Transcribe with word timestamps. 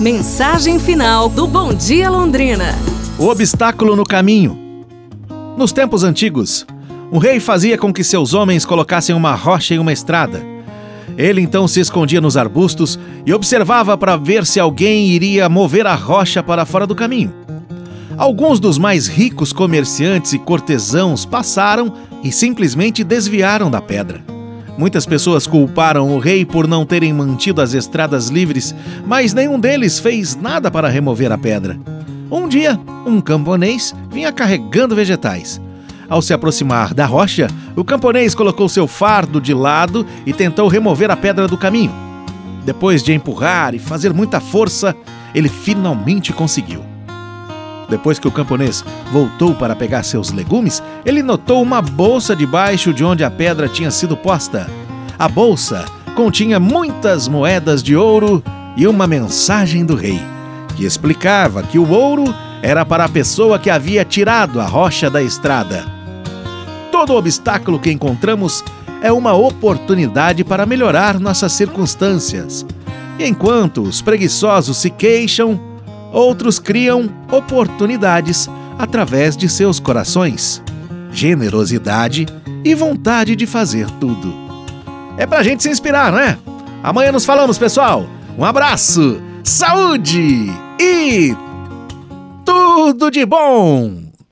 Mensagem 0.00 0.80
final 0.80 1.28
do 1.28 1.46
Bom 1.46 1.72
Dia 1.72 2.10
Londrina. 2.10 2.76
O 3.16 3.28
obstáculo 3.28 3.94
no 3.94 4.02
caminho. 4.02 4.58
Nos 5.56 5.70
tempos 5.70 6.02
antigos, 6.02 6.66
um 7.12 7.18
rei 7.18 7.38
fazia 7.38 7.78
com 7.78 7.92
que 7.92 8.02
seus 8.02 8.34
homens 8.34 8.64
colocassem 8.66 9.14
uma 9.14 9.36
rocha 9.36 9.72
em 9.72 9.78
uma 9.78 9.92
estrada. 9.92 10.44
Ele 11.16 11.40
então 11.40 11.68
se 11.68 11.78
escondia 11.78 12.20
nos 12.20 12.36
arbustos 12.36 12.98
e 13.24 13.32
observava 13.32 13.96
para 13.96 14.16
ver 14.16 14.44
se 14.44 14.58
alguém 14.58 15.06
iria 15.06 15.48
mover 15.48 15.86
a 15.86 15.94
rocha 15.94 16.42
para 16.42 16.66
fora 16.66 16.88
do 16.88 16.96
caminho. 16.96 17.32
Alguns 18.18 18.58
dos 18.58 18.78
mais 18.78 19.06
ricos 19.06 19.52
comerciantes 19.52 20.32
e 20.32 20.40
cortesãos 20.40 21.24
passaram 21.24 21.94
e 22.20 22.32
simplesmente 22.32 23.04
desviaram 23.04 23.70
da 23.70 23.80
pedra. 23.80 24.33
Muitas 24.76 25.06
pessoas 25.06 25.46
culparam 25.46 26.14
o 26.14 26.18
rei 26.18 26.44
por 26.44 26.66
não 26.66 26.84
terem 26.84 27.12
mantido 27.12 27.62
as 27.62 27.74
estradas 27.74 28.28
livres, 28.28 28.74
mas 29.06 29.32
nenhum 29.32 29.58
deles 29.58 30.00
fez 30.00 30.34
nada 30.34 30.70
para 30.70 30.88
remover 30.88 31.30
a 31.30 31.38
pedra. 31.38 31.78
Um 32.30 32.48
dia, 32.48 32.78
um 33.06 33.20
camponês 33.20 33.94
vinha 34.10 34.32
carregando 34.32 34.96
vegetais. 34.96 35.60
Ao 36.08 36.20
se 36.20 36.34
aproximar 36.34 36.92
da 36.92 37.06
rocha, 37.06 37.46
o 37.76 37.84
camponês 37.84 38.34
colocou 38.34 38.68
seu 38.68 38.86
fardo 38.86 39.40
de 39.40 39.54
lado 39.54 40.04
e 40.26 40.32
tentou 40.32 40.66
remover 40.68 41.10
a 41.10 41.16
pedra 41.16 41.46
do 41.46 41.56
caminho. 41.56 41.92
Depois 42.64 43.02
de 43.02 43.12
empurrar 43.12 43.74
e 43.74 43.78
fazer 43.78 44.12
muita 44.12 44.40
força, 44.40 44.94
ele 45.34 45.48
finalmente 45.48 46.32
conseguiu. 46.32 46.93
Depois 47.88 48.18
que 48.18 48.28
o 48.28 48.32
camponês 48.32 48.84
voltou 49.12 49.54
para 49.54 49.76
pegar 49.76 50.02
seus 50.02 50.30
legumes, 50.30 50.82
ele 51.04 51.22
notou 51.22 51.62
uma 51.62 51.82
bolsa 51.82 52.34
debaixo 52.34 52.92
de 52.92 53.04
onde 53.04 53.24
a 53.24 53.30
pedra 53.30 53.68
tinha 53.68 53.90
sido 53.90 54.16
posta. 54.16 54.68
A 55.18 55.28
bolsa 55.28 55.84
continha 56.14 56.58
muitas 56.58 57.28
moedas 57.28 57.82
de 57.82 57.96
ouro 57.96 58.42
e 58.76 58.86
uma 58.86 59.06
mensagem 59.06 59.84
do 59.84 59.94
rei, 59.94 60.20
que 60.76 60.84
explicava 60.84 61.62
que 61.62 61.78
o 61.78 61.90
ouro 61.90 62.24
era 62.62 62.84
para 62.84 63.04
a 63.04 63.08
pessoa 63.08 63.58
que 63.58 63.68
havia 63.68 64.04
tirado 64.04 64.60
a 64.60 64.64
rocha 64.64 65.10
da 65.10 65.22
estrada. 65.22 65.84
Todo 66.90 67.14
obstáculo 67.14 67.78
que 67.78 67.92
encontramos 67.92 68.64
é 69.02 69.12
uma 69.12 69.34
oportunidade 69.34 70.42
para 70.42 70.64
melhorar 70.64 71.20
nossas 71.20 71.52
circunstâncias. 71.52 72.64
E 73.18 73.26
enquanto 73.26 73.82
os 73.82 74.00
preguiçosos 74.00 74.78
se 74.78 74.88
queixam, 74.88 75.60
outros 76.14 76.58
criam 76.58 77.10
oportunidades 77.30 78.48
através 78.78 79.36
de 79.36 79.48
seus 79.48 79.80
corações, 79.80 80.62
generosidade 81.10 82.26
e 82.64 82.74
vontade 82.74 83.36
de 83.36 83.46
fazer 83.46 83.90
tudo. 84.00 84.32
É 85.18 85.26
pra 85.26 85.42
gente 85.42 85.62
se 85.62 85.68
inspirar, 85.68 86.12
não 86.12 86.18
é? 86.18 86.38
Amanhã 86.82 87.12
nos 87.12 87.24
falamos, 87.24 87.58
pessoal. 87.58 88.06
Um 88.38 88.44
abraço, 88.44 89.20
saúde 89.42 90.50
e 90.80 91.36
tudo 92.44 93.10
de 93.10 93.24
bom! 93.26 94.13